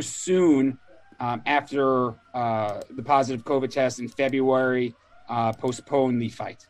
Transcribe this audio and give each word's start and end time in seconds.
soon 0.00 0.78
um, 1.20 1.42
after 1.46 2.14
uh, 2.34 2.80
the 2.90 3.02
positive 3.02 3.44
COVID 3.44 3.70
test 3.70 4.00
in 4.00 4.08
February 4.08 4.94
uh, 5.28 5.52
postpone 5.52 6.18
the 6.18 6.28
fight. 6.28 6.66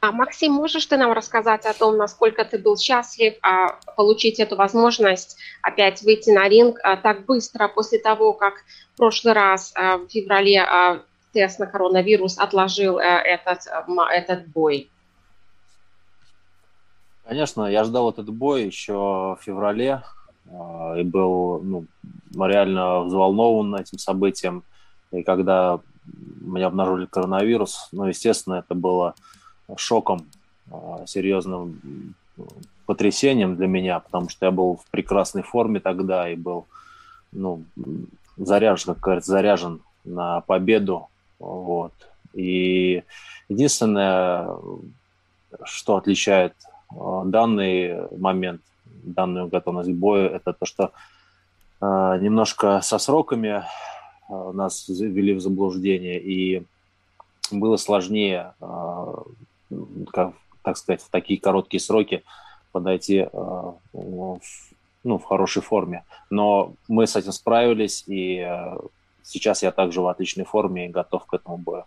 А, 0.00 0.12
Максим, 0.12 0.52
можешь 0.52 0.86
ты 0.86 0.96
нам 0.96 1.12
рассказать 1.12 1.66
о 1.66 1.74
том, 1.74 1.98
насколько 1.98 2.42
ты 2.42 2.56
был 2.56 2.78
счастлив 2.78 3.34
а, 3.42 3.78
получить 3.96 4.40
эту 4.40 4.56
возможность 4.56 5.36
опять 5.60 6.00
выйти 6.00 6.30
на 6.30 6.48
ринг 6.48 6.78
а, 6.82 6.96
так 6.96 7.26
быстро 7.26 7.68
после 7.68 7.98
того, 7.98 8.32
как 8.32 8.54
в 8.94 8.96
прошлый 8.96 9.34
раз 9.34 9.72
а, 9.74 9.98
в 9.98 10.08
феврале 10.08 10.62
а, 10.62 11.02
тест 11.34 11.58
на 11.58 11.66
коронавирус 11.66 12.38
отложил 12.38 12.96
а, 12.96 13.20
этот, 13.20 13.66
а, 13.66 14.10
этот 14.10 14.48
бой? 14.48 14.88
Конечно, 17.26 17.66
я 17.66 17.84
ждал 17.84 18.08
этот 18.08 18.30
бой 18.30 18.64
еще 18.64 19.36
в 19.38 19.38
феврале 19.42 20.02
и 20.96 21.02
был 21.02 21.60
ну, 21.62 21.86
реально 22.46 23.00
взволнован 23.00 23.74
этим 23.76 23.98
событием. 23.98 24.62
И 25.10 25.22
когда 25.22 25.80
меня 26.40 26.66
обнаружили 26.66 27.06
коронавирус, 27.06 27.88
ну, 27.92 28.04
естественно, 28.04 28.56
это 28.56 28.74
было 28.74 29.14
шоком, 29.76 30.26
серьезным 31.06 32.14
потрясением 32.86 33.56
для 33.56 33.66
меня, 33.66 34.00
потому 34.00 34.28
что 34.28 34.46
я 34.46 34.52
был 34.52 34.76
в 34.76 34.90
прекрасной 34.90 35.42
форме 35.42 35.80
тогда 35.80 36.28
и 36.30 36.36
был 36.36 36.66
ну, 37.32 37.64
заряжен, 38.36 38.94
как 38.94 39.02
говорится, 39.02 39.32
заряжен 39.32 39.80
на 40.04 40.40
победу. 40.42 41.08
Вот. 41.38 41.92
И 42.32 43.02
единственное, 43.48 44.48
что 45.64 45.96
отличает 45.96 46.54
Э, 46.94 47.22
данный 47.24 48.08
момент, 48.16 48.62
данную 49.02 49.48
готовность 49.48 49.90
к 49.90 49.94
бою, 49.94 50.28
это 50.30 50.52
то, 50.52 50.66
что 50.66 50.92
э, 51.80 51.84
немножко 52.20 52.80
со 52.82 52.98
сроками 52.98 53.64
э, 54.28 54.52
нас 54.52 54.88
ввели 54.88 55.34
в 55.34 55.40
заблуждение, 55.40 56.20
и 56.20 56.64
было 57.50 57.76
сложнее, 57.76 58.52
как, 60.12 60.34
так 60.62 60.76
сказать, 60.76 61.00
в 61.00 61.08
такие 61.08 61.40
короткие 61.40 61.80
сроки 61.80 62.22
подойти 62.72 63.26
в, 63.32 63.78
ну, 65.02 65.18
в 65.18 65.24
хорошей 65.24 65.62
форме. 65.62 66.04
Но 66.28 66.74
мы 66.88 67.06
с 67.06 67.16
этим 67.16 67.32
справились, 67.32 68.04
и 68.06 68.46
сейчас 69.22 69.62
я 69.62 69.72
также 69.72 70.02
в 70.02 70.08
отличной 70.08 70.44
форме 70.44 70.86
и 70.86 70.90
готов 70.90 71.24
к 71.24 71.32
этому 71.32 71.56
бою. 71.56 71.84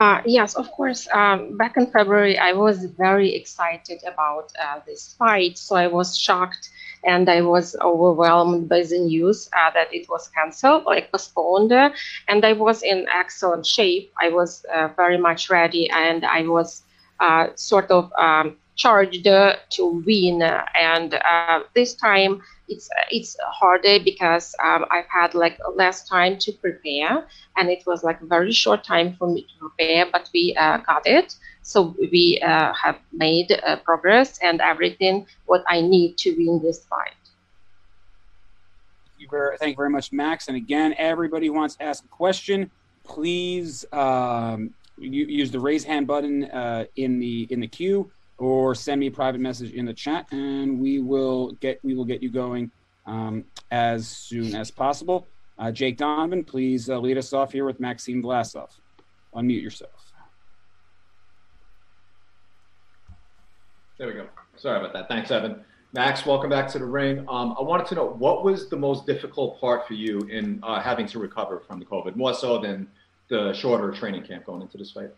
Uh, 0.00 0.20
yes, 0.26 0.54
of 0.54 0.70
course. 0.72 1.08
Um, 1.14 1.56
back 1.56 1.76
in 1.76 1.86
February, 1.86 2.38
I 2.38 2.52
was 2.52 2.84
very 2.84 3.34
excited 3.34 4.00
about 4.06 4.52
uh, 4.62 4.80
this 4.86 5.14
fight. 5.18 5.56
So 5.58 5.74
I 5.76 5.86
was 5.86 6.16
shocked 6.16 6.70
and 7.04 7.28
I 7.28 7.40
was 7.40 7.74
overwhelmed 7.80 8.68
by 8.68 8.82
the 8.82 8.98
news 8.98 9.48
uh, 9.56 9.70
that 9.72 9.92
it 9.94 10.08
was 10.08 10.28
canceled, 10.28 10.84
like 10.84 11.10
postponed. 11.10 11.72
And 11.72 12.44
I 12.44 12.52
was 12.52 12.82
in 12.82 13.06
excellent 13.14 13.66
shape. 13.66 14.12
I 14.20 14.28
was 14.28 14.64
uh, 14.74 14.88
very 14.96 15.16
much 15.18 15.48
ready 15.50 15.88
and 15.90 16.24
I 16.24 16.42
was 16.42 16.82
uh, 17.20 17.48
sort 17.54 17.90
of 17.90 18.12
um, 18.18 18.56
charged 18.74 19.24
to 19.24 20.02
win. 20.06 20.42
And 20.42 21.14
uh, 21.14 21.60
this 21.74 21.94
time, 21.94 22.42
it's 22.68 22.88
it's 23.10 23.36
harder 23.40 23.98
because 24.02 24.54
um, 24.62 24.84
I've 24.90 25.06
had 25.08 25.34
like 25.34 25.58
less 25.74 26.08
time 26.08 26.38
to 26.38 26.52
prepare, 26.52 27.26
and 27.56 27.70
it 27.70 27.82
was 27.86 28.02
like 28.02 28.20
a 28.20 28.26
very 28.26 28.52
short 28.52 28.84
time 28.84 29.14
for 29.16 29.28
me 29.28 29.42
to 29.42 29.68
prepare. 29.68 30.06
But 30.10 30.28
we 30.34 30.54
uh, 30.58 30.78
got 30.78 31.06
it, 31.06 31.34
so 31.62 31.94
we 32.12 32.40
uh, 32.44 32.72
have 32.74 32.98
made 33.12 33.52
uh, 33.52 33.76
progress 33.84 34.38
and 34.42 34.60
everything 34.60 35.26
what 35.46 35.64
I 35.68 35.80
need 35.80 36.18
to 36.18 36.34
win 36.36 36.62
this 36.62 36.84
fight. 36.84 37.12
Thank 39.06 39.20
you 39.20 39.28
very, 39.30 39.56
thank 39.58 39.70
you 39.70 39.76
very 39.76 39.90
much, 39.90 40.12
Max. 40.12 40.48
And 40.48 40.56
again, 40.56 40.94
everybody 40.98 41.48
wants 41.50 41.76
to 41.76 41.84
ask 41.84 42.04
a 42.04 42.08
question, 42.08 42.70
please 43.02 43.84
um, 43.92 44.74
use 44.98 45.50
the 45.50 45.60
raise 45.60 45.84
hand 45.84 46.06
button 46.06 46.44
uh, 46.44 46.84
in 46.96 47.18
the 47.18 47.46
in 47.50 47.60
the 47.60 47.68
queue 47.68 48.10
or 48.38 48.74
send 48.74 49.00
me 49.00 49.06
a 49.06 49.10
private 49.10 49.40
message 49.40 49.72
in 49.72 49.84
the 49.84 49.94
chat, 49.94 50.26
and 50.32 50.80
we 50.80 50.98
will 51.00 51.52
get 51.52 51.80
we 51.82 51.94
will 51.94 52.04
get 52.04 52.22
you 52.22 52.30
going 52.30 52.70
um, 53.06 53.44
as 53.70 54.08
soon 54.08 54.54
as 54.54 54.70
possible. 54.70 55.28
Uh, 55.58 55.70
Jake 55.70 55.96
Donovan, 55.96 56.44
please 56.44 56.90
uh, 56.90 56.98
lead 56.98 57.16
us 57.16 57.32
off 57.32 57.52
here 57.52 57.64
with 57.64 57.80
Maxime 57.80 58.22
Vlasov. 58.22 58.68
Unmute 59.34 59.62
yourself. 59.62 60.12
There 63.98 64.08
we 64.08 64.12
go. 64.12 64.26
Sorry 64.56 64.78
about 64.78 64.92
that. 64.92 65.08
Thanks, 65.08 65.30
Evan. 65.30 65.64
Max, 65.94 66.26
welcome 66.26 66.50
back 66.50 66.68
to 66.68 66.78
the 66.78 66.84
ring. 66.84 67.20
Um, 67.20 67.54
I 67.58 67.62
wanted 67.62 67.86
to 67.86 67.94
know 67.94 68.04
what 68.04 68.44
was 68.44 68.68
the 68.68 68.76
most 68.76 69.06
difficult 69.06 69.58
part 69.58 69.88
for 69.88 69.94
you 69.94 70.20
in 70.30 70.60
uh, 70.62 70.80
having 70.82 71.06
to 71.06 71.18
recover 71.18 71.60
from 71.60 71.78
the 71.78 71.86
COVID, 71.86 72.16
more 72.16 72.34
so 72.34 72.58
than 72.58 72.88
the 73.28 73.54
shorter 73.54 73.90
training 73.92 74.24
camp 74.24 74.44
going 74.44 74.60
into 74.60 74.76
this 74.76 74.90
fight. 74.90 75.10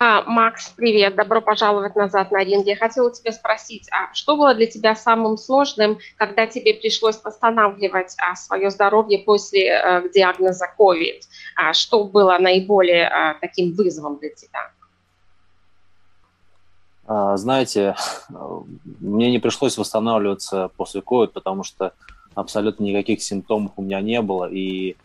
А, 0.00 0.22
Макс, 0.22 0.68
привет, 0.76 1.16
добро 1.16 1.40
пожаловать 1.40 1.96
назад 1.96 2.30
на 2.30 2.44
ринг. 2.44 2.66
Я 2.66 2.76
хотела 2.76 3.12
тебя 3.12 3.32
спросить, 3.32 3.88
а 3.90 4.14
что 4.14 4.36
было 4.36 4.54
для 4.54 4.66
тебя 4.66 4.94
самым 4.94 5.36
сложным, 5.36 5.98
когда 6.16 6.46
тебе 6.46 6.74
пришлось 6.74 7.20
восстанавливать 7.22 8.14
а, 8.18 8.36
свое 8.36 8.70
здоровье 8.70 9.18
после 9.18 9.72
а, 9.72 10.08
диагноза 10.08 10.66
COVID? 10.78 11.20
А, 11.56 11.72
что 11.72 12.04
было 12.04 12.38
наиболее 12.38 13.08
а, 13.08 13.34
таким 13.40 13.74
вызовом 13.74 14.18
для 14.18 14.30
тебя? 14.30 14.70
А, 17.06 17.36
знаете, 17.36 17.96
мне 19.00 19.30
не 19.30 19.38
пришлось 19.40 19.76
восстанавливаться 19.78 20.70
после 20.76 21.00
COVID, 21.00 21.28
потому 21.28 21.64
что 21.64 21.92
абсолютно 22.34 22.84
никаких 22.84 23.22
симптомов 23.22 23.72
у 23.76 23.82
меня 23.82 24.00
не 24.00 24.22
было. 24.22 24.48
И, 24.48 24.96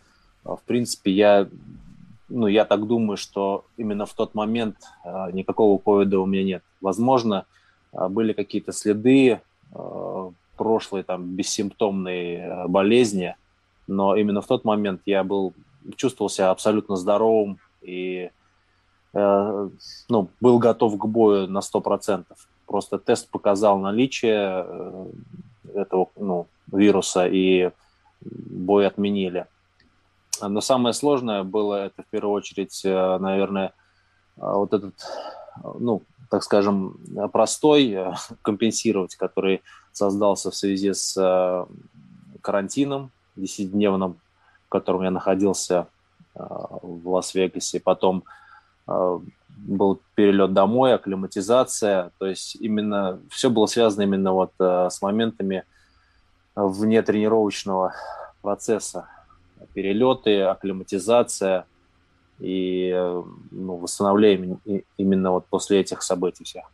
в 0.44 0.60
принципе, 0.66 1.10
я 1.10 1.48
ну, 2.28 2.46
я 2.46 2.64
так 2.64 2.86
думаю, 2.86 3.16
что 3.16 3.64
именно 3.76 4.06
в 4.06 4.14
тот 4.14 4.34
момент 4.34 4.76
э, 5.04 5.30
никакого 5.32 5.78
ковида 5.78 6.18
у 6.20 6.26
меня 6.26 6.44
нет. 6.44 6.62
Возможно, 6.80 7.46
э, 7.92 8.08
были 8.08 8.32
какие-то 8.32 8.72
следы 8.72 9.40
э, 9.72 10.30
прошлой 10.56 11.02
там 11.02 11.34
бессимптомной 11.34 12.34
э, 12.34 12.68
болезни, 12.68 13.36
но 13.86 14.16
именно 14.16 14.40
в 14.40 14.46
тот 14.46 14.64
момент 14.64 15.02
я 15.06 15.24
был 15.24 15.52
чувствовал 15.96 16.30
себя 16.30 16.50
абсолютно 16.50 16.96
здоровым 16.96 17.58
и 17.82 18.30
э, 19.12 19.68
ну, 20.08 20.28
был 20.40 20.58
готов 20.58 20.98
к 20.98 21.04
бою 21.06 21.46
на 21.48 21.58
100%. 21.58 22.24
Просто 22.66 22.98
тест 22.98 23.28
показал 23.30 23.78
наличие 23.78 24.64
э, 24.66 25.06
этого 25.74 26.08
ну, 26.16 26.46
вируса, 26.72 27.26
и 27.26 27.70
бой 28.22 28.86
отменили. 28.86 29.46
Но 30.40 30.60
самое 30.60 30.92
сложное 30.92 31.42
было 31.42 31.86
это 31.86 32.02
в 32.02 32.06
первую 32.06 32.34
очередь, 32.34 32.84
э, 32.84 33.18
наверное, 33.18 33.68
э, 33.68 33.70
вот 34.40 34.72
этот, 34.72 34.94
ну, 35.62 36.02
так 36.30 36.42
скажем, 36.42 36.98
простой 37.32 37.90
э, 37.90 38.12
компенсировать, 38.42 39.16
который 39.16 39.62
создался 39.92 40.50
в 40.50 40.56
связи 40.56 40.92
с 40.92 41.66
карантином 42.40 43.10
10-дневным, 43.36 44.16
в 44.66 44.68
котором 44.68 45.02
я 45.02 45.10
находился 45.10 45.86
в 46.34 47.08
Лас-Вегасе. 47.08 47.78
Потом 47.78 48.24
был 48.86 50.00
перелет 50.16 50.52
домой, 50.52 50.94
акклиматизация. 50.94 52.10
То 52.18 52.26
есть 52.26 52.56
именно 52.56 53.20
все 53.30 53.50
было 53.50 53.66
связано 53.66 54.02
именно 54.02 54.32
вот 54.32 54.52
с 54.58 55.00
моментами 55.00 55.62
вне 56.56 57.02
тренировочного 57.02 57.94
процесса 58.42 59.08
перелеты, 59.72 60.42
акклиматизация 60.42 61.66
и 62.40 62.90
ну, 63.50 63.76
восстановление 63.76 64.58
именно 64.96 65.30
вот 65.32 65.46
после 65.46 65.80
этих 65.80 66.02
событий 66.02 66.44
всех. 66.44 66.64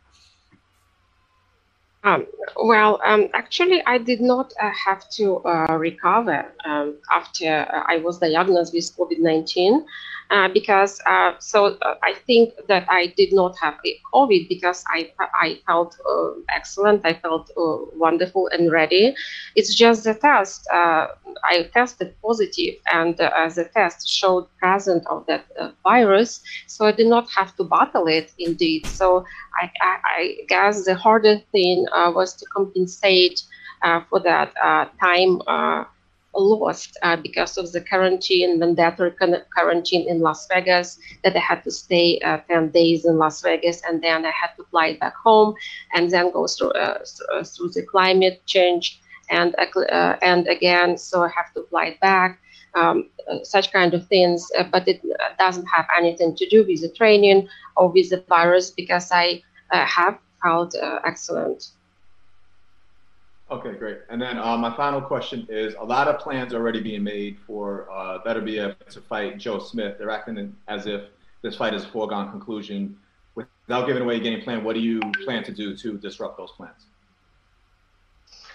Um, 2.03 2.25
well, 2.55 2.99
um, 3.05 3.29
actually, 3.33 3.83
I 3.85 3.99
did 3.99 4.21
not 4.21 4.53
uh, 4.59 4.71
have 4.85 5.07
to 5.17 5.37
uh, 5.45 5.77
recover 5.77 6.51
um, 6.65 6.95
after 7.11 7.67
I 7.69 7.97
was 7.97 8.17
diagnosed 8.17 8.73
with 8.73 8.91
COVID 8.97 9.19
19. 9.19 9.85
Uh, 10.31 10.47
because 10.47 11.01
uh, 11.05 11.33
so 11.39 11.77
uh, 11.81 11.95
I 12.01 12.13
think 12.25 12.53
that 12.69 12.85
I 12.89 13.07
did 13.17 13.33
not 13.33 13.57
have 13.61 13.75
COVID 14.13 14.47
because 14.47 14.81
I 14.87 15.11
I 15.35 15.59
felt 15.67 15.97
uh, 16.09 16.31
excellent, 16.55 17.05
I 17.05 17.13
felt 17.15 17.51
wonderful 17.57 18.47
and 18.53 18.71
ready. 18.71 19.13
It's 19.57 19.75
just 19.75 20.05
the 20.05 20.13
test. 20.13 20.65
I 20.71 21.69
tested 21.73 22.15
positive, 22.23 22.75
and 22.93 23.17
the 23.17 23.69
test 23.73 24.07
showed 24.09 24.47
presence 24.57 25.05
of 25.09 25.25
that 25.27 25.45
virus, 25.83 26.41
so 26.67 26.85
I 26.85 26.93
did 26.93 27.07
not 27.07 27.29
have 27.35 27.55
to 27.57 27.63
battle 27.65 28.07
it. 28.07 28.31
Indeed, 28.39 28.87
so 28.87 29.25
I, 29.61 29.69
I, 29.81 29.97
I 30.17 30.35
guess 30.47 30.85
the 30.85 30.95
harder 30.95 31.39
thing 31.51 31.85
was 31.91 32.35
to 32.37 32.45
compensate 32.55 33.41
for 34.09 34.19
that 34.21 34.53
time 35.01 35.41
lost 36.33 36.97
uh, 37.01 37.15
because 37.15 37.57
of 37.57 37.71
the 37.71 37.81
quarantine, 37.81 38.59
mandatory 38.59 39.13
quarantine 39.53 40.07
in 40.07 40.19
Las 40.19 40.47
Vegas, 40.47 40.97
that 41.23 41.35
I 41.35 41.39
had 41.39 41.63
to 41.63 41.71
stay 41.71 42.19
uh, 42.19 42.37
10 42.49 42.69
days 42.69 43.05
in 43.05 43.17
Las 43.17 43.41
Vegas 43.41 43.81
and 43.87 44.01
then 44.01 44.25
I 44.25 44.31
had 44.31 44.55
to 44.57 44.63
fly 44.65 44.97
back 44.99 45.15
home 45.15 45.55
and 45.93 46.09
then 46.09 46.31
go 46.31 46.47
through, 46.47 46.71
uh, 46.71 46.99
uh 47.33 47.43
through 47.43 47.69
the 47.69 47.83
climate 47.83 48.41
change 48.45 49.01
and, 49.29 49.55
uh, 49.57 50.17
and 50.21 50.47
again, 50.47 50.97
so 50.97 51.23
I 51.23 51.29
have 51.29 51.53
to 51.53 51.63
fly 51.69 51.97
back. 52.01 52.39
Um, 52.73 53.09
such 53.43 53.73
kind 53.73 53.93
of 53.93 54.07
things, 54.07 54.49
uh, 54.57 54.63
but 54.63 54.87
it 54.87 55.01
doesn't 55.37 55.65
have 55.65 55.85
anything 55.97 56.37
to 56.37 56.47
do 56.47 56.65
with 56.65 56.79
the 56.79 56.87
training 56.87 57.49
or 57.75 57.89
with 57.89 58.09
the 58.11 58.23
virus 58.29 58.71
because 58.71 59.11
I 59.11 59.43
have 59.71 60.17
felt 60.41 60.73
excellent. 61.03 61.71
Okay, 63.50 63.74
great. 63.74 63.98
And 64.10 64.20
then 64.20 64.38
uh, 64.38 64.56
my 64.56 64.74
final 64.76 65.00
question 65.00 65.46
is: 65.48 65.74
a 65.78 65.84
lot 65.84 66.08
of 66.08 66.18
plans 66.18 66.52
already 66.52 66.80
being 66.80 67.04
made 67.04 67.38
for 67.46 67.88
uh, 67.90 68.18
Beterbiev 68.24 68.76
to 68.90 69.00
fight 69.00 69.38
Joe 69.38 69.60
Smith. 69.60 69.98
They're 69.98 70.10
acting 70.10 70.56
as 70.66 70.86
if 70.86 71.02
this 71.42 71.56
fight 71.56 71.72
is 71.72 71.84
a 71.84 71.88
foregone 71.88 72.30
conclusion. 72.30 72.96
Without 73.36 73.86
giving 73.86 74.02
away 74.02 74.16
a 74.16 74.20
game 74.20 74.42
plan, 74.42 74.64
what 74.64 74.74
do 74.74 74.80
you 74.80 75.00
plan 75.24 75.44
to 75.44 75.52
do 75.52 75.76
to 75.76 75.98
disrupt 75.98 76.36
those 76.38 76.50
plans? 76.52 76.86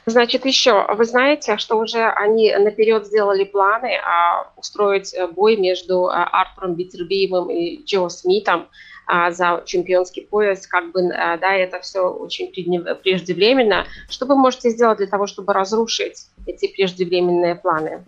Значит, 0.07 0.45
еще, 0.45 0.87
вы 0.95 1.05
знаете, 1.05 1.57
что 1.57 1.77
уже 1.77 2.09
они 2.09 2.51
наперед 2.55 3.05
сделали 3.05 3.43
планы 3.43 3.97
а, 4.03 4.51
устроить 4.57 5.15
бой 5.35 5.57
между 5.57 6.07
а, 6.07 6.23
Артуром 6.23 6.73
Битербиевым 6.73 7.51
и 7.51 7.83
Джо 7.83 8.09
Смитом. 8.09 8.67
А, 9.06 9.30
за 9.30 9.62
чемпионский 9.64 10.26
пояс, 10.26 10.66
как 10.66 10.90
бы, 10.90 11.00
а, 11.12 11.38
да, 11.38 11.54
это 11.54 11.80
все 11.80 12.08
очень 12.08 12.48
преждевременно. 12.50 13.86
Что 14.08 14.26
вы 14.26 14.36
можете 14.36 14.70
сделать 14.70 14.98
для 14.98 15.06
того, 15.06 15.26
чтобы 15.26 15.52
разрушить 15.52 16.26
эти 16.44 16.66
преждевременные 16.66 17.54
планы? 17.54 18.04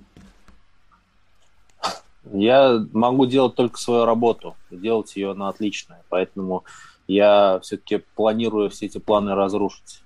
Я 2.33 2.85
могу 2.93 3.27
делать 3.27 3.55
только 3.55 3.79
свою 3.79 4.05
работу, 4.05 4.57
делать 4.71 5.15
ее 5.17 5.33
на 5.35 5.49
отлично. 5.49 5.99
Поэтому 6.09 6.65
я 7.07 7.61
все-таки 7.63 8.03
планирую 8.15 8.69
все 8.69 8.87
эти 8.87 8.99
планы 8.99 9.35
разрушить 9.35 10.03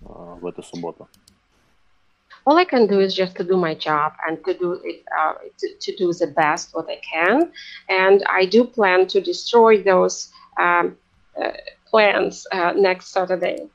э, 0.00 0.04
в 0.04 0.46
эту 0.46 0.62
субботу. 0.62 1.08
All 2.48 2.56
I 2.56 2.64
can 2.64 2.86
do 2.86 2.98
is 2.98 3.14
just 3.14 3.36
to 3.36 3.44
do 3.44 3.58
my 3.58 3.74
job 3.74 4.14
and 4.26 4.42
to 4.46 4.54
do 4.54 4.80
it 4.82 5.04
uh, 5.20 5.34
to, 5.58 5.68
to, 5.82 5.96
do 5.96 6.10
the 6.14 6.28
best 6.28 6.74
what 6.74 6.86
I 6.88 6.98
can. 7.12 7.52
And 7.90 8.24
I 8.26 8.46
do 8.46 8.64
plan 8.64 9.06
to 9.08 9.20
destroy 9.20 9.82
those 9.82 10.32
um, 10.58 10.96
uh, 11.38 11.50
plans 11.90 12.46
uh, 12.50 12.72
next 12.74 13.08
Saturday. 13.08 13.68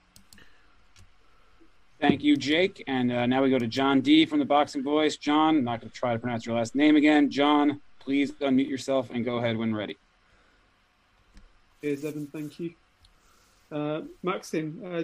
Thank 2.01 2.23
you, 2.23 2.35
Jake. 2.35 2.83
And 2.87 3.11
uh, 3.11 3.27
now 3.27 3.43
we 3.43 3.51
go 3.51 3.59
to 3.59 3.67
John 3.67 4.01
D 4.01 4.25
from 4.25 4.39
the 4.39 4.45
Boxing 4.45 4.81
Voice. 4.81 5.17
John, 5.17 5.57
I'm 5.57 5.63
not 5.63 5.79
going 5.79 5.91
to 5.91 5.95
try 5.95 6.13
to 6.13 6.19
pronounce 6.19 6.47
your 6.47 6.55
last 6.55 6.73
name 6.73 6.95
again. 6.95 7.29
John, 7.29 7.79
please 7.99 8.31
unmute 8.31 8.67
yourself 8.67 9.11
and 9.11 9.23
go 9.23 9.37
ahead 9.37 9.55
when 9.55 9.75
ready. 9.75 9.97
Cheers, 11.83 12.05
Evan. 12.05 12.25
Thank 12.25 12.59
you. 12.59 12.73
Uh, 13.71 14.01
Maxim, 14.23 14.81
uh, 14.83 15.03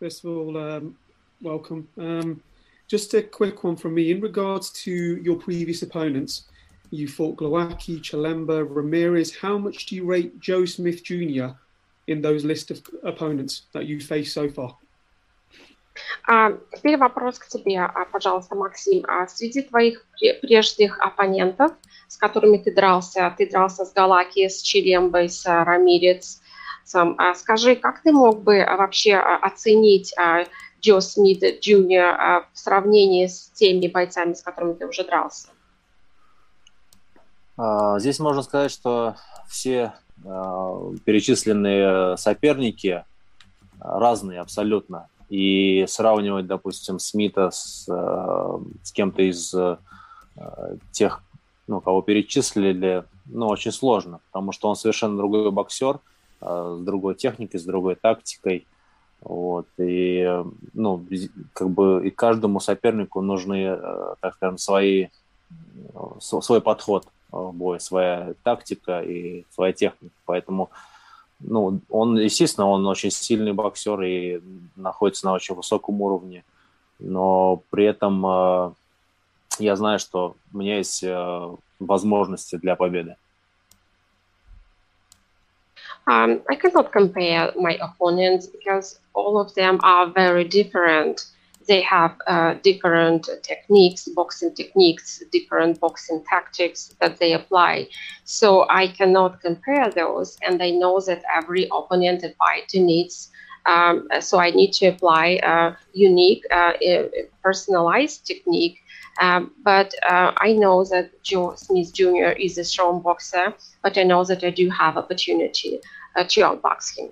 first 0.00 0.24
of 0.24 0.30
all, 0.30 0.56
um, 0.56 0.96
welcome. 1.42 1.86
Um, 1.98 2.42
just 2.87 3.13
a 3.13 3.21
quick 3.21 3.63
one 3.63 3.75
from 3.75 3.95
me 3.95 4.11
in 4.11 4.21
regards 4.21 4.69
to 4.83 4.91
your 4.91 5.35
previous 5.35 5.81
opponents. 5.81 6.43
You 6.89 7.07
fought 7.07 7.35
Glowacki, 7.35 7.99
Chalemba, 7.99 8.65
Ramirez. 8.67 9.35
How 9.35 9.57
much 9.57 9.87
do 9.87 9.95
you 9.95 10.05
rate 10.05 10.39
Joe 10.39 10.65
Smith 10.65 11.03
Jr. 11.03 11.47
in 12.07 12.21
those 12.21 12.45
list 12.45 12.71
of 12.71 12.81
opponents 13.03 13.63
that 13.73 13.85
you 13.85 13.99
faced 13.99 14.33
so 14.33 14.49
far? 14.49 14.77
А, 16.27 16.51
теперь 16.75 16.97
вопрос 16.97 17.39
к 17.39 17.47
тебе, 17.47 17.79
а, 17.79 18.05
пожалуйста, 18.05 18.55
Максим. 18.55 19.03
А 19.07 19.27
среди 19.27 19.63
твоих 19.63 20.05
прежних 20.41 20.99
оппонентов, 20.99 21.71
с 22.07 22.17
которыми 22.17 22.57
ты 22.57 22.73
дрался, 22.73 23.33
ты 23.37 23.49
дрался 23.49 23.83
с 23.83 23.93
Галаки, 23.93 24.47
с 24.47 24.61
Челембой, 24.61 25.27
с 25.27 25.45
Рамирец. 25.45 26.41
Сам, 26.83 27.15
а 27.17 27.33
скажи, 27.33 27.75
как 27.75 28.01
ты 28.03 28.13
мог 28.13 28.43
бы 28.43 28.65
вообще 28.65 29.15
оценить 29.15 30.13
Джо 30.82 31.00
Смит 31.00 31.42
Джуниор 31.62 32.48
в 32.52 32.58
сравнении 32.58 33.26
с 33.26 33.50
теми 33.54 33.86
бойцами, 33.86 34.34
с 34.34 34.42
которыми 34.42 34.74
ты 34.74 34.86
уже 34.86 35.04
дрался? 35.04 35.48
Здесь 37.98 38.18
можно 38.18 38.42
сказать, 38.42 38.72
что 38.72 39.14
все 39.48 39.94
перечисленные 41.04 42.16
соперники 42.16 43.04
разные 43.78 44.40
абсолютно. 44.40 45.08
И 45.28 45.86
сравнивать, 45.88 46.46
допустим, 46.46 46.98
Смита 46.98 47.50
с, 47.50 47.86
с 47.86 48.92
кем-то 48.92 49.22
из 49.22 49.54
тех, 50.90 51.22
ну, 51.66 51.80
кого 51.80 52.02
перечислили, 52.02 53.04
ну, 53.26 53.46
очень 53.46 53.72
сложно, 53.72 54.20
потому 54.30 54.52
что 54.52 54.68
он 54.68 54.76
совершенно 54.76 55.16
другой 55.16 55.50
боксер, 55.50 56.00
с 56.40 56.80
другой 56.80 57.14
техникой, 57.14 57.60
с 57.60 57.64
другой 57.64 57.94
тактикой. 57.94 58.66
Вот, 59.24 59.66
и, 59.78 60.42
ну, 60.74 61.06
как 61.52 61.70
бы 61.70 62.06
и 62.06 62.10
каждому 62.10 62.58
сопернику 62.58 63.20
нужны, 63.20 63.66
э, 63.66 64.14
так 64.20 64.34
скажем, 64.34 64.58
свои, 64.58 65.08
свой 66.20 66.60
подход 66.60 67.06
в 67.30 67.52
бой, 67.52 67.78
своя 67.78 68.34
тактика 68.42 69.00
и 69.00 69.44
своя 69.50 69.72
техника. 69.72 70.14
Поэтому, 70.26 70.70
ну, 71.38 71.80
он, 71.88 72.18
естественно, 72.18 72.66
он 72.66 72.84
очень 72.86 73.10
сильный 73.12 73.52
боксер 73.52 74.00
и 74.02 74.40
находится 74.74 75.26
на 75.26 75.34
очень 75.34 75.54
высоком 75.54 76.00
уровне, 76.00 76.44
но 76.98 77.62
при 77.70 77.84
этом 77.84 78.26
э, 78.26 78.72
я 79.60 79.76
знаю, 79.76 79.98
что 80.00 80.34
у 80.52 80.58
меня 80.58 80.78
есть 80.78 81.02
э, 81.04 81.56
возможности 81.78 82.56
для 82.56 82.74
победы. 82.74 83.16
Um, 86.06 86.42
I 86.50 86.56
cannot 86.56 86.92
compare 86.92 87.52
my 87.58 87.78
opponents 87.80 88.46
because 88.46 88.98
all 89.14 89.38
of 89.40 89.54
them 89.54 89.78
are 89.82 90.10
very 90.10 90.44
different. 90.44 91.26
They 91.68 91.80
have 91.82 92.16
uh, 92.26 92.54
different 92.62 93.28
techniques, 93.42 94.08
boxing 94.08 94.52
techniques, 94.54 95.22
different 95.30 95.78
boxing 95.78 96.24
tactics 96.28 96.94
that 97.00 97.18
they 97.18 97.34
apply. 97.34 97.88
So 98.24 98.66
I 98.68 98.88
cannot 98.88 99.40
compare 99.40 99.88
those. 99.90 100.38
And 100.42 100.60
I 100.60 100.70
know 100.70 101.00
that 101.00 101.22
every 101.32 101.68
opponent 101.70 102.24
and 102.24 102.34
fighter 102.36 102.80
needs. 102.80 103.30
Um, 103.64 104.08
so 104.20 104.40
I 104.40 104.50
need 104.50 104.72
to 104.74 104.86
apply 104.86 105.38
a 105.44 105.76
unique, 105.92 106.44
uh, 106.50 106.72
personalized 107.44 108.26
technique 108.26 108.78
um, 109.20 109.52
but 109.62 109.92
uh, 110.08 110.32
I 110.36 110.52
know 110.52 110.84
that 110.84 111.22
Joe 111.22 111.54
Smith 111.56 111.92
Jr. 111.92 112.32
is 112.38 112.58
a 112.58 112.64
strong 112.64 113.02
boxer, 113.02 113.54
but 113.82 113.98
I 113.98 114.02
know 114.02 114.24
that 114.24 114.42
I 114.42 114.50
do 114.50 114.70
have 114.70 114.96
opportunity 114.96 115.80
uh, 116.16 116.24
to 116.28 116.40
outbox 116.40 116.98
him. 116.98 117.10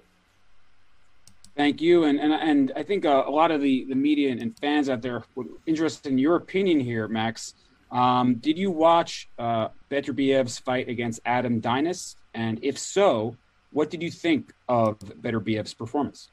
Thank 1.56 1.81
you, 1.81 2.05
and 2.05 2.19
and 2.19 2.32
and 2.32 2.73
I 2.75 2.82
think 2.82 3.05
uh, 3.05 3.25
a 3.26 3.31
lot 3.31 3.50
of 3.50 3.61
the 3.61 3.85
the 3.85 3.94
media 3.94 4.31
and 4.31 4.56
fans 4.58 4.88
out 4.88 5.02
there 5.02 5.25
would 5.35 5.49
interested 5.67 6.11
in 6.11 6.19
your 6.19 6.37
opinion 6.37 6.81
here, 6.81 7.06
Max. 7.08 7.55
Um, 7.91 8.36
did 8.36 8.56
you 8.56 8.70
watch 8.70 9.29
uh, 9.39 9.69
Beterbiev's 9.91 10.58
fight 10.58 10.89
against 10.89 11.20
Adam 11.25 11.60
Dinas? 11.60 12.15
And 12.34 12.60
if 12.63 12.79
so, 12.79 13.36
what 13.72 13.91
did 13.91 14.01
you 14.01 14.10
think 14.10 14.53
of 14.69 14.98
Beterbiev's 15.01 15.75
performance? 15.75 16.29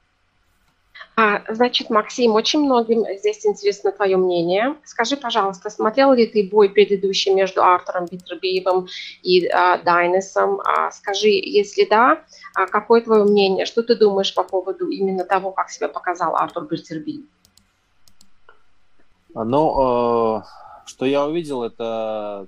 А, 1.16 1.42
значит, 1.51 1.89
Максим, 1.89 2.34
очень 2.34 2.60
многим 2.60 3.04
здесь 3.18 3.44
интересно 3.46 3.92
твое 3.92 4.18
мнение. 4.18 4.75
Скажи, 4.84 5.18
пожалуйста, 5.18 5.72
смотрел 5.72 6.13
ли 6.13 6.27
ты 6.27 6.48
бой 6.48 6.70
предыдущий 6.70 7.34
между 7.34 7.63
Артуром 7.63 8.06
Битербиевым 8.06 8.88
и 9.24 9.48
а, 9.48 9.80
Дайнесом? 9.80 10.62
А, 10.62 10.92
скажи, 10.92 11.30
если 11.30 11.86
да, 11.86 12.24
а, 12.54 12.68
какое 12.68 13.01
твое 13.01 13.24
мнение? 13.24 13.66
Что 13.66 13.82
ты 13.82 13.96
думаешь 13.96 14.34
по 14.36 14.44
поводу 14.44 14.89
именно 14.89 15.24
того, 15.24 15.51
как 15.51 15.72
себя 15.72 15.88
показал 15.88 16.36
Артур 16.36 16.66
Битербиев? 16.66 17.25
Ну, 19.34 20.39
э, 20.39 20.44
что 20.86 21.06
я 21.06 21.25
увидел, 21.25 21.63
это 21.63 22.48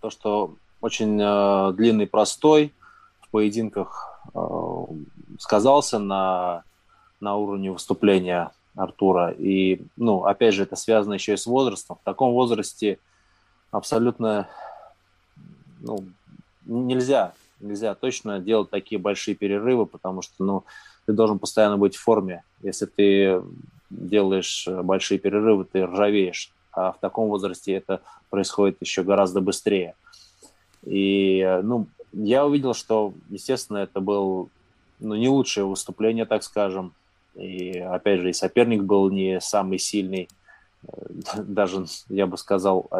то, 0.00 0.10
что 0.10 0.54
очень 0.80 1.20
э, 1.20 1.72
длинный 1.72 2.06
простой 2.06 2.72
в 3.20 3.28
поединках 3.30 4.20
э, 4.34 4.38
сказался 5.38 5.98
на 5.98 6.64
на 7.20 7.36
уровне 7.36 7.70
выступления 7.70 8.50
Артура. 8.74 9.30
И, 9.30 9.80
ну, 9.96 10.24
опять 10.24 10.54
же, 10.54 10.62
это 10.62 10.76
связано 10.76 11.14
еще 11.14 11.34
и 11.34 11.36
с 11.36 11.46
возрастом. 11.46 11.96
В 12.00 12.04
таком 12.04 12.32
возрасте 12.32 12.98
абсолютно 13.70 14.48
ну, 15.80 16.04
нельзя, 16.66 17.32
нельзя 17.60 17.94
точно 17.94 18.38
делать 18.38 18.70
такие 18.70 19.00
большие 19.00 19.34
перерывы, 19.34 19.86
потому 19.86 20.22
что, 20.22 20.44
ну, 20.44 20.64
ты 21.06 21.12
должен 21.12 21.38
постоянно 21.38 21.78
быть 21.78 21.96
в 21.96 22.02
форме. 22.02 22.42
Если 22.62 22.86
ты 22.86 23.42
делаешь 23.90 24.66
большие 24.66 25.18
перерывы, 25.18 25.64
ты 25.64 25.86
ржавеешь. 25.86 26.50
А 26.72 26.92
в 26.92 26.98
таком 26.98 27.28
возрасте 27.28 27.72
это 27.72 28.02
происходит 28.28 28.76
еще 28.80 29.02
гораздо 29.02 29.40
быстрее. 29.40 29.94
И, 30.84 31.60
ну, 31.62 31.86
я 32.12 32.44
увидел, 32.46 32.74
что, 32.74 33.14
естественно, 33.30 33.78
это 33.78 34.00
был 34.00 34.50
ну, 34.98 35.14
не 35.14 35.28
лучшее 35.28 35.64
выступление, 35.64 36.26
так 36.26 36.42
скажем. 36.42 36.92
И 37.36 37.78
опять 37.78 38.20
же, 38.20 38.30
и 38.30 38.32
соперник 38.32 38.82
был 38.82 39.10
не 39.10 39.40
самый 39.40 39.78
сильный. 39.78 40.28
даже, 41.36 41.86
я 42.08 42.26
бы 42.26 42.38
сказал, 42.38 42.90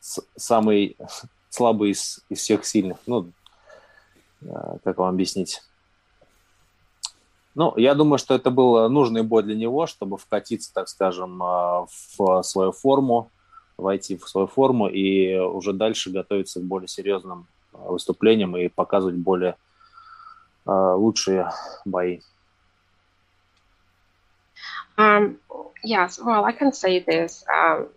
самый 0.00 0.96
слабый 1.50 1.90
из, 1.90 2.20
из 2.28 2.38
всех 2.40 2.64
сильных. 2.64 2.98
Ну, 3.06 3.30
как 4.84 4.98
вам 4.98 5.14
объяснить? 5.14 5.62
Ну, 7.54 7.76
я 7.76 7.94
думаю, 7.94 8.18
что 8.18 8.34
это 8.34 8.50
был 8.50 8.88
нужный 8.88 9.22
бой 9.22 9.42
для 9.42 9.56
него, 9.56 9.86
чтобы 9.86 10.16
вкатиться, 10.16 10.72
так 10.72 10.88
скажем, 10.88 11.38
в 11.38 12.42
свою 12.42 12.70
форму, 12.70 13.30
войти 13.76 14.16
в 14.16 14.28
свою 14.28 14.46
форму 14.46 14.88
и 14.88 15.36
уже 15.36 15.72
дальше 15.72 16.10
готовиться 16.10 16.60
к 16.60 16.64
более 16.64 16.86
серьезным 16.86 17.48
выступлениям 17.72 18.56
и 18.56 18.68
показывать 18.68 19.16
более 19.16 19.56
лучшие 20.66 21.50
бои. 21.84 22.20
Um, 24.98 25.38
yes, 25.84 26.20
well, 26.20 26.44
I 26.44 26.52
can 26.52 26.72
say 26.72 27.00
this. 27.00 27.44
Um, 27.56 27.88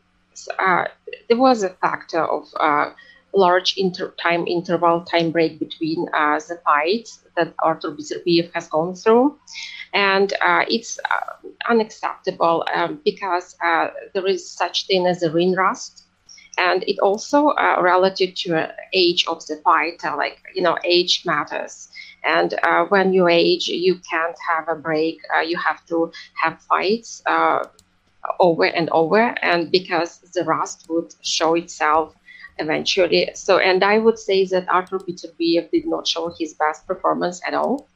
uh, 0.59 0.85
there 1.27 1.37
was 1.37 1.63
a 1.63 1.69
factor 1.69 2.23
of 2.23 2.47
uh, 2.59 2.91
large 3.33 3.75
inter- 3.77 4.13
time 4.21 4.47
interval, 4.47 5.01
time 5.01 5.31
break 5.31 5.59
between 5.59 6.07
uh, 6.13 6.39
the 6.39 6.59
fights 6.63 7.19
that 7.35 7.53
Arthur 7.63 7.91
Beterbiev 7.91 8.51
has 8.53 8.67
gone 8.67 8.95
through. 8.95 9.37
And 9.93 10.33
uh, 10.41 10.65
it's 10.69 10.99
uh, 11.09 11.47
unacceptable 11.69 12.65
um, 12.73 13.01
because 13.03 13.55
uh, 13.63 13.87
there 14.13 14.27
is 14.27 14.49
such 14.49 14.87
thing 14.87 15.07
as 15.07 15.23
a 15.23 15.31
ring 15.31 15.53
rust. 15.53 16.05
And 16.57 16.83
it 16.83 16.99
also 16.99 17.55
relative 17.81 18.35
to 18.43 18.71
age 18.93 19.25
of 19.27 19.45
the 19.47 19.57
fighter, 19.63 20.15
like, 20.17 20.39
you 20.53 20.61
know, 20.61 20.77
age 20.83 21.23
matters. 21.25 21.89
And 22.23 22.53
uh, 22.63 22.85
when 22.85 23.13
you 23.13 23.27
age, 23.27 23.67
you 23.67 23.99
can't 24.09 24.37
have 24.49 24.67
a 24.69 24.75
break. 24.75 25.19
Uh, 25.35 25.41
you 25.41 25.57
have 25.57 25.85
to 25.87 26.11
have 26.41 26.61
fights 26.61 27.21
uh, 27.25 27.65
over 28.39 28.65
and 28.65 28.89
over, 28.91 29.35
and 29.41 29.71
because 29.71 30.19
the 30.33 30.43
rust 30.43 30.85
would 30.89 31.13
show 31.21 31.55
itself 31.55 32.15
eventually. 32.59 33.29
So, 33.33 33.57
and 33.57 33.83
I 33.83 33.97
would 33.97 34.19
say 34.19 34.45
that 34.45 34.67
Arthur 34.69 34.99
Beterbiev 34.99 35.71
did 35.71 35.87
not 35.87 36.07
show 36.07 36.33
his 36.37 36.53
best 36.53 36.85
performance 36.85 37.41
at 37.47 37.53
all. 37.53 37.87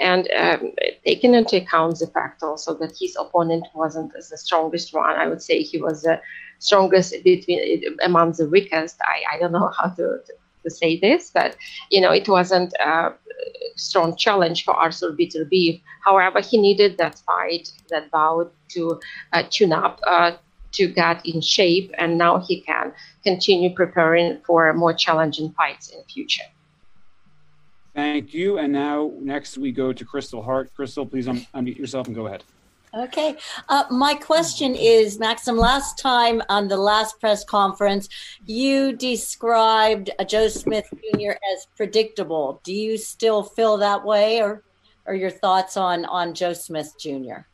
And 0.00 0.28
um, 0.36 0.72
taking 1.04 1.34
into 1.34 1.56
account 1.56 1.98
the 1.98 2.06
fact 2.06 2.42
also 2.42 2.74
that 2.78 2.96
his 2.98 3.16
opponent 3.18 3.66
wasn't 3.74 4.12
the 4.12 4.36
strongest 4.36 4.94
one, 4.94 5.16
I 5.16 5.26
would 5.26 5.42
say 5.42 5.62
he 5.62 5.80
was 5.80 6.02
the 6.02 6.20
strongest 6.58 7.14
between 7.24 7.82
among 8.02 8.32
the 8.32 8.48
weakest. 8.48 8.96
I, 9.02 9.36
I 9.36 9.38
don't 9.38 9.52
know 9.52 9.70
how 9.76 9.88
to, 9.88 10.20
to 10.26 10.32
say 10.70 10.98
this, 10.98 11.30
but 11.30 11.56
you 11.90 12.00
know, 12.00 12.12
it 12.12 12.28
wasn't 12.28 12.72
a 12.74 13.12
strong 13.76 14.16
challenge 14.16 14.64
for 14.64 14.74
Arthur 14.74 15.12
Beterbiev. 15.12 15.80
However, 16.04 16.40
he 16.40 16.58
needed 16.58 16.98
that 16.98 17.18
fight, 17.26 17.72
that 17.90 18.10
bout 18.10 18.52
to 18.70 19.00
uh, 19.32 19.44
tune 19.48 19.72
up, 19.72 20.00
uh, 20.06 20.32
to 20.72 20.86
get 20.86 21.24
in 21.24 21.40
shape, 21.40 21.90
and 21.98 22.18
now 22.18 22.38
he 22.38 22.60
can 22.60 22.92
continue 23.24 23.74
preparing 23.74 24.40
for 24.46 24.72
more 24.74 24.92
challenging 24.92 25.52
fights 25.52 25.88
in 25.88 26.02
future. 26.04 26.44
Thank 27.94 28.32
you. 28.32 28.58
And 28.58 28.72
now, 28.72 29.12
next 29.20 29.58
we 29.58 29.72
go 29.72 29.92
to 29.92 30.04
Crystal 30.04 30.42
Hart. 30.42 30.72
Crystal, 30.74 31.04
please 31.04 31.26
un- 31.26 31.46
unmute 31.54 31.78
yourself 31.78 32.06
and 32.06 32.14
go 32.14 32.26
ahead. 32.26 32.44
Okay. 32.94 33.36
Uh, 33.68 33.84
my 33.90 34.14
question 34.14 34.74
is, 34.74 35.18
Maxim, 35.18 35.56
last 35.56 35.98
time 35.98 36.42
on 36.48 36.68
the 36.68 36.76
last 36.76 37.20
press 37.20 37.44
conference, 37.44 38.08
you 38.46 38.92
described 38.94 40.10
Joe 40.26 40.48
Smith 40.48 40.86
Jr. 40.92 41.32
as 41.52 41.66
predictable. 41.76 42.60
Do 42.64 42.72
you 42.72 42.96
still 42.96 43.42
feel 43.42 43.76
that 43.78 44.04
way, 44.04 44.40
or, 44.40 44.64
or 45.06 45.14
your 45.14 45.30
thoughts 45.30 45.76
on, 45.76 46.04
on 46.06 46.34
Joe 46.34 46.54
Smith 46.54 46.94
Jr.? 46.98 47.44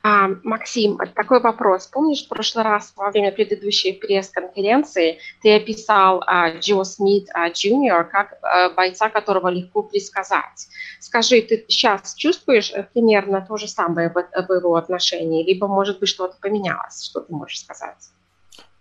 А, 0.00 0.28
Максим, 0.44 0.98
такой 1.14 1.40
вопрос. 1.40 1.88
Помнишь, 1.88 2.24
в 2.24 2.28
прошлый 2.28 2.64
раз 2.64 2.92
во 2.96 3.10
время 3.10 3.32
предыдущей 3.32 3.92
пресс-конференции 3.92 5.18
ты 5.42 5.56
описал 5.56 6.22
а, 6.24 6.50
Джо 6.52 6.84
Смит 6.84 7.28
а, 7.34 7.50
Джуниор 7.50 8.04
как 8.04 8.38
а, 8.42 8.70
бойца, 8.70 9.10
которого 9.10 9.48
легко 9.48 9.82
предсказать. 9.82 10.68
Скажи, 11.00 11.42
ты 11.42 11.64
сейчас 11.68 12.14
чувствуешь 12.14 12.70
э, 12.72 12.84
примерно 12.92 13.44
то 13.46 13.56
же 13.56 13.66
самое 13.66 14.08
в, 14.08 14.14
в 14.14 14.52
его 14.52 14.76
отношении, 14.76 15.44
либо, 15.44 15.66
может 15.66 15.98
быть, 15.98 16.08
что-то 16.08 16.36
поменялось? 16.40 17.04
Что 17.04 17.20
ты 17.20 17.32
можешь 17.32 17.60
сказать? 17.60 18.10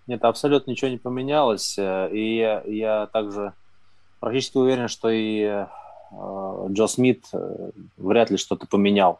Нет, 0.05 0.23
абсолютно 0.23 0.71
ничего 0.71 0.91
не 0.91 0.97
поменялось. 0.97 1.79
Э, 1.79 2.09
и 2.11 2.37
я, 2.37 2.61
я 2.65 3.07
также 3.07 3.53
практически 4.19 4.57
уверен, 4.57 4.87
что 4.87 5.09
и 5.09 5.41
э, 5.41 5.65
Джо 6.69 6.85
Смит 6.85 7.25
вряд 7.97 8.29
ли 8.29 8.37
что-то 8.37 8.67
поменял 8.67 9.19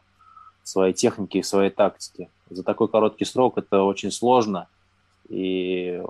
своей 0.67 0.93
технике 0.93 1.39
и 1.39 1.43
своей 1.43 1.69
тактике. 1.69 2.29
За 2.50 2.63
такой 2.63 2.88
короткий 2.88 3.25
срок 3.25 3.57
это 3.57 3.83
очень 3.83 4.12
сложно. 4.12 4.67
И 5.29 6.01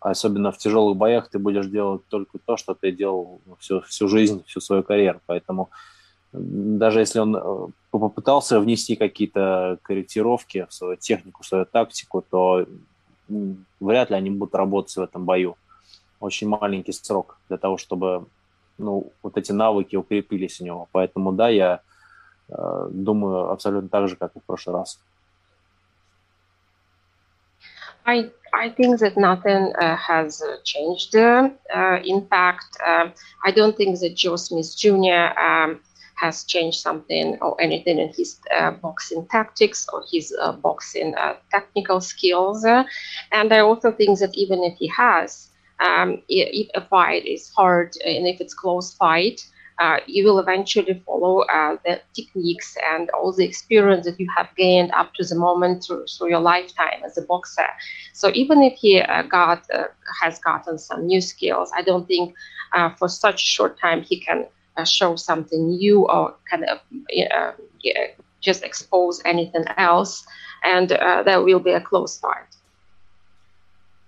особенно 0.00 0.52
в 0.52 0.58
тяжелых 0.58 0.96
боях 0.96 1.28
ты 1.28 1.38
будешь 1.38 1.66
делать 1.66 2.02
только 2.08 2.38
то, 2.38 2.56
что 2.56 2.74
ты 2.74 2.92
делал 2.92 3.40
всю, 3.58 3.80
всю 3.82 4.08
жизнь, 4.08 4.42
всю 4.46 4.60
свою 4.60 4.82
карьеру. 4.82 5.20
Поэтому 5.26 5.70
даже 6.32 7.00
если 7.00 7.20
он 7.20 7.36
э, 7.36 7.66
попытался 7.90 8.60
внести 8.60 8.96
какие-то 8.96 9.78
корректировки 9.82 10.66
в 10.68 10.72
свою 10.72 10.96
технику, 10.96 11.42
в 11.42 11.46
свою 11.46 11.64
тактику, 11.64 12.24
то 12.28 12.66
вряд 13.80 14.10
ли 14.10 14.16
они 14.16 14.30
будут 14.30 14.54
работать 14.54 14.96
в 14.96 15.00
этом 15.00 15.24
бою. 15.24 15.56
Очень 16.20 16.48
маленький 16.48 16.92
срок 16.92 17.38
для 17.48 17.58
того, 17.58 17.76
чтобы 17.76 18.26
ну, 18.78 19.12
вот 19.22 19.36
эти 19.36 19.52
навыки 19.52 19.96
укрепились 19.96 20.60
у 20.60 20.64
него. 20.64 20.88
Поэтому 20.92 21.32
да, 21.32 21.48
я 21.48 21.80
думаю, 22.49 23.51
абсолютно 23.51 23.89
так 23.89 24.07
же, 24.07 24.15
как 24.15 24.35
и 24.35 24.39
в 24.39 24.43
прошлый 24.43 24.75
раз. 24.75 24.99
I 28.05 28.31
I 28.51 28.69
think 28.69 28.99
that 28.99 29.15
nothing 29.17 29.73
uh, 29.75 29.95
has 29.95 30.41
changed. 30.63 31.15
Uh, 31.15 31.99
in 32.03 32.25
fact, 32.27 32.77
uh, 32.85 33.09
I 33.45 33.51
don't 33.51 33.77
think 33.77 33.99
that 33.99 34.15
Joe 34.15 34.35
Smith 34.35 34.75
Jr. 34.75 35.37
Um, 35.39 35.81
has 36.15 36.43
changed 36.43 36.79
something 36.81 37.37
or 37.41 37.55
anything 37.61 37.97
in 37.97 38.11
his 38.13 38.39
boxing 38.81 39.25
tactics 39.27 39.87
or 39.93 40.03
his 40.11 40.35
boxing 40.61 41.15
technical 41.49 42.01
skills. 42.01 42.65
and 42.65 43.53
I 43.53 43.59
also 43.59 43.91
think 43.91 44.19
that 44.19 44.33
even 44.33 44.63
if 44.63 44.77
he 44.77 44.87
has, 44.87 45.49
um, 45.79 46.21
if 46.27 46.67
a 46.75 46.81
fight 46.81 47.25
is 47.25 47.49
hard 47.55 47.95
and 48.05 48.27
if 48.27 48.41
it's 48.41 48.53
close 48.53 48.93
fight, 48.95 49.47
uh, 49.78 49.98
you 50.06 50.24
will 50.24 50.38
eventually 50.38 51.02
follow 51.04 51.40
uh, 51.40 51.76
the 51.84 52.00
techniques 52.14 52.76
and 52.92 53.10
all 53.10 53.32
the 53.32 53.44
experience 53.44 54.06
that 54.06 54.18
you 54.20 54.28
have 54.36 54.48
gained 54.56 54.90
up 54.92 55.12
to 55.14 55.24
the 55.24 55.34
moment 55.34 55.82
through, 55.82 56.06
through 56.06 56.28
your 56.28 56.40
lifetime 56.40 57.02
as 57.04 57.18
a 57.18 57.22
boxer. 57.22 57.66
So 58.12 58.30
even 58.34 58.62
if 58.62 58.74
he 58.74 59.00
uh, 59.00 59.22
got 59.22 59.68
uh, 59.72 59.84
has 60.22 60.38
gotten 60.38 60.78
some 60.78 61.06
new 61.06 61.20
skills, 61.20 61.72
I 61.76 61.82
don't 61.82 62.06
think 62.06 62.34
uh, 62.72 62.90
for 62.94 63.08
such 63.08 63.42
a 63.42 63.46
short 63.46 63.80
time 63.80 64.02
he 64.02 64.20
can 64.20 64.46
uh, 64.76 64.84
show 64.84 65.16
something 65.16 65.68
new 65.68 66.08
or 66.08 66.34
kind 66.48 66.64
of 66.64 66.78
just 68.40 68.62
expose 68.62 69.22
anything 69.24 69.64
else, 69.76 70.24
and 70.62 70.90
there 70.90 71.42
will 71.42 71.60
be 71.60 71.72
a 71.72 71.80
close 71.80 72.18
fight. 72.18 72.54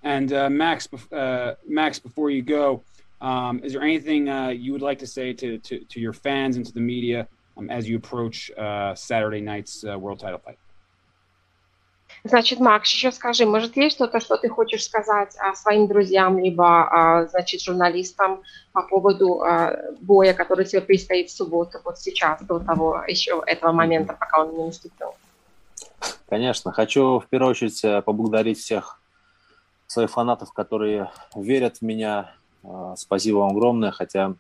And 0.03 0.31
Max, 0.57 0.89
Max, 1.67 1.99
before 1.99 2.31
you 2.31 2.43
go. 2.43 2.83
Um, 3.21 3.61
is 3.65 3.73
there 3.73 3.83
anything 3.83 4.29
uh, 4.29 4.49
you 4.49 4.73
would 4.73 4.83
like 4.83 4.99
to 4.99 5.07
say 5.07 5.33
to, 5.33 5.59
to, 5.59 5.79
to, 5.79 6.01
your 6.01 6.13
fans 6.13 6.57
and 6.57 6.67
to 6.67 6.73
the 6.73 6.81
media 6.81 7.27
um, 7.57 7.71
as 7.71 7.89
you 7.89 7.97
approach 7.97 8.51
uh, 8.51 8.95
Saturday 8.95 9.41
night's 9.41 9.85
uh, 9.85 9.99
world 9.99 10.21
title 10.21 10.39
fight? 10.39 10.59
Значит, 12.25 12.61
Макс, 12.61 12.91
еще 12.93 13.13
скажи, 13.13 13.47
может, 13.47 13.77
есть 13.77 13.97
что-то, 13.97 14.21
что 14.21 14.37
ты 14.37 14.49
хочешь 14.49 14.85
сказать 14.85 15.37
а, 15.39 15.55
своим 15.55 15.87
друзьям, 15.87 16.39
либо, 16.39 16.89
а, 16.89 17.27
значит, 17.27 17.61
журналистам 17.61 18.43
по 18.73 18.83
поводу 18.83 19.43
а, 19.43 19.77
боя, 20.01 20.33
который 20.35 20.65
тебе 20.65 20.83
предстоит 20.83 21.31
в 21.31 21.37
субботу, 21.37 21.79
вот 21.85 21.99
сейчас, 21.99 22.43
до 22.43 22.59
того 22.59 23.03
еще 23.07 23.43
этого 23.47 23.73
момента, 23.73 24.17
пока 24.19 24.45
он 24.45 24.57
не 24.57 24.65
наступил? 24.65 25.15
Конечно. 26.29 26.73
Хочу 26.73 27.21
в 27.21 27.27
первую 27.29 27.51
очередь 27.51 27.85
э, 27.85 28.03
поблагодарить 28.03 28.59
всех 28.59 29.01
своих 29.87 30.11
фанатов, 30.11 30.53
которые 30.53 31.11
верят 31.35 31.79
в 31.79 31.83
меня, 31.83 32.35
спасибо 32.97 33.39
вам 33.39 33.51
огромное, 33.51 33.91
хотя 33.91 34.35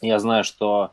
я 0.00 0.18
знаю, 0.18 0.44
что 0.44 0.92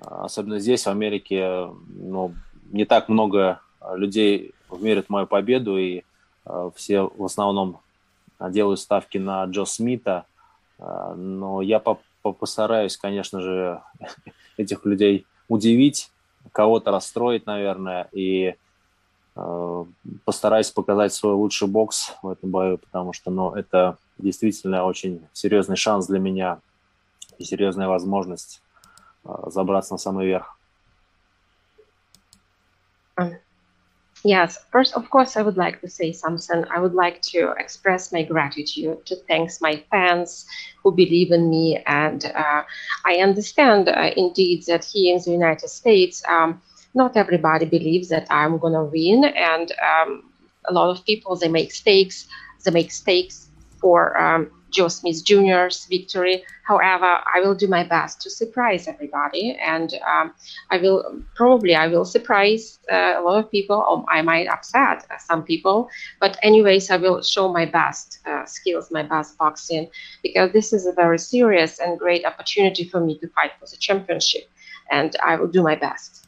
а, 0.00 0.24
особенно 0.24 0.58
здесь, 0.58 0.84
в 0.84 0.88
Америке, 0.88 1.68
ну, 1.86 2.34
не 2.70 2.84
так 2.84 3.08
много 3.08 3.60
людей 3.94 4.52
верят 4.70 5.06
в 5.06 5.10
мою 5.10 5.26
победу, 5.26 5.76
и 5.76 6.02
а, 6.44 6.70
все 6.74 7.02
в 7.02 7.24
основном 7.24 7.78
делают 8.40 8.80
ставки 8.80 9.18
на 9.18 9.44
Джо 9.44 9.64
Смита, 9.64 10.24
но 10.78 11.62
я 11.62 11.80
постараюсь, 12.22 12.96
конечно 12.96 13.40
же, 13.40 13.80
этих 14.56 14.84
людей 14.84 15.26
удивить, 15.48 16.10
кого-то 16.50 16.90
расстроить, 16.90 17.46
наверное, 17.46 18.08
и 18.10 18.56
постараюсь 20.24 20.72
показать 20.72 21.12
свой 21.12 21.34
лучший 21.34 21.68
бокс 21.68 22.14
в 22.20 22.28
этом 22.30 22.50
бою, 22.50 22.78
потому 22.78 23.12
что 23.12 23.30
ну, 23.30 23.52
это 23.52 23.96
действительно 24.18 24.84
очень 24.84 25.26
серьезный 25.32 25.76
шанс 25.76 26.06
для 26.06 26.18
меня 26.18 26.60
и 27.38 27.44
серьезная 27.44 27.88
возможность 27.88 28.62
забраться 29.46 29.94
на 29.94 29.98
самый 29.98 30.26
верх. 30.26 30.56
Yes, 34.24 34.58
first, 34.70 34.94
of 34.94 35.10
course, 35.10 35.36
I 35.36 35.42
would 35.42 35.56
like 35.56 35.80
to 35.80 35.88
say 35.88 36.12
something. 36.12 36.64
I 36.70 36.78
would 36.78 36.94
like 36.94 37.20
to 37.32 37.54
express 37.58 38.12
my 38.12 38.22
gratitude 38.22 39.04
to 39.06 39.16
thanks 39.26 39.60
my 39.60 39.82
fans 39.90 40.46
who 40.82 40.92
believe 40.92 41.32
in 41.32 41.50
me. 41.50 41.82
And 41.86 42.24
uh, 42.26 42.62
I 43.04 43.16
understand 43.16 43.88
uh, 43.88 44.12
indeed 44.16 44.64
that 44.66 44.84
here 44.84 45.16
in 45.16 45.20
the 45.24 45.32
United 45.32 45.68
States, 45.68 46.22
um, 46.28 46.62
not 46.94 47.16
everybody 47.16 47.66
believes 47.66 48.10
that 48.10 48.28
I'm 48.30 48.58
going 48.58 48.74
to 48.74 48.84
win. 48.84 49.24
And 49.24 49.72
um, 49.82 50.30
a 50.66 50.72
lot 50.72 50.90
of 50.90 51.04
people, 51.04 51.34
they 51.34 51.48
make 51.48 51.72
stakes, 51.72 52.28
they 52.64 52.70
make 52.70 52.92
stakes 52.92 53.48
for 53.82 54.16
um, 54.16 54.50
Joe 54.72 54.88
Smith 54.88 55.22
Jr.'s 55.24 55.86
victory. 55.86 56.44
However, 56.64 57.18
I 57.34 57.40
will 57.40 57.54
do 57.54 57.68
my 57.68 57.84
best 57.84 58.22
to 58.22 58.30
surprise 58.30 58.88
everybody, 58.88 59.58
and 59.60 59.92
um, 60.08 60.32
I 60.70 60.78
will 60.78 61.22
probably 61.34 61.74
I 61.74 61.88
will 61.88 62.06
surprise 62.06 62.78
uh, 62.90 63.14
a 63.18 63.22
lot 63.22 63.38
of 63.44 63.50
people. 63.50 63.76
Or 63.76 64.04
I 64.08 64.22
might 64.22 64.48
upset 64.48 65.06
some 65.20 65.42
people, 65.44 65.90
but 66.20 66.38
anyways, 66.42 66.90
I 66.90 66.96
will 66.96 67.22
show 67.22 67.52
my 67.52 67.66
best 67.66 68.20
uh, 68.26 68.46
skills, 68.46 68.90
my 68.90 69.02
best 69.02 69.36
boxing, 69.36 69.90
because 70.22 70.52
this 70.52 70.72
is 70.72 70.86
a 70.86 70.92
very 70.92 71.18
serious 71.18 71.78
and 71.78 71.98
great 71.98 72.24
opportunity 72.24 72.84
for 72.88 73.00
me 73.00 73.18
to 73.18 73.28
fight 73.28 73.52
for 73.60 73.66
the 73.66 73.76
championship, 73.76 74.48
and 74.90 75.14
I 75.22 75.36
will 75.36 75.48
do 75.48 75.62
my 75.62 75.76
best. 75.76 76.26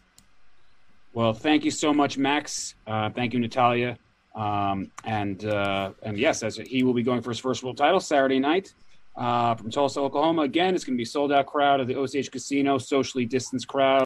Well, 1.15 1.33
thank 1.33 1.65
you 1.65 1.71
so 1.71 1.95
much, 1.95 2.19
Max. 2.19 2.75
Uh, 2.87 3.09
thank 3.09 3.33
you, 3.33 3.39
Natalia. 3.39 3.99
Um, 4.35 4.91
and 5.05 5.45
uh, 5.45 5.93
and 6.03 6.19
yes, 6.19 6.43
as 6.43 6.57
he 6.57 6.83
will 6.83 6.95
be 6.95 7.03
going 7.03 7.23
for 7.23 7.31
his 7.31 7.39
first 7.39 7.63
world 7.63 7.77
title 7.77 8.01
Saturday 8.01 8.41
night 8.41 8.75
uh, 9.17 9.55
from 9.55 9.71
Tulsa, 9.71 10.01
Oklahoma. 10.01 10.43
Again, 10.43 10.75
it's 10.75 10.85
going 10.85 10.97
to 10.97 11.01
be 11.01 11.05
sold 11.05 11.33
out 11.33 11.47
crowd 11.47 11.81
at 11.81 11.87
the 11.87 11.97
Osage 11.97 12.31
Casino, 12.31 12.79
socially 12.79 13.27
distanced 13.27 13.69
crowd. 13.69 14.03